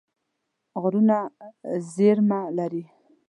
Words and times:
غرونه 0.81 1.17
زیرمه 1.93 2.41
لري. 2.57 2.83